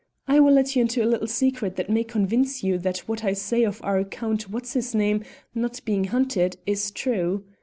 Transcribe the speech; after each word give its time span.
I 0.27 0.39
will 0.39 0.53
let 0.53 0.75
you 0.75 0.81
into 0.81 1.03
a 1.03 1.05
little 1.05 1.27
secret 1.27 1.75
that 1.75 1.87
may 1.87 2.03
convince 2.03 2.63
you 2.63 2.79
that 2.79 3.07
what 3.07 3.23
I 3.23 3.33
say 3.33 3.61
of 3.61 3.79
our 3.83 4.03
Count 4.03 4.49
What's 4.49 4.73
his 4.73 4.95
name 4.95 5.23
not 5.53 5.79
being 5.85 6.05
hunted 6.05 6.57
is 6.65 6.89
true. 6.89 7.43